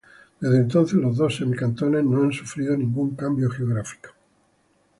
Desde 0.39 0.57
entonces, 0.57 0.95
los 0.97 1.15
dos 1.17 1.35
semi-cantones 1.37 2.03
no 2.03 2.23
han 2.23 2.31
sufrido 2.33 2.75
ningún 2.75 3.15
cambio 3.15 3.51
geográfico. 3.51 4.09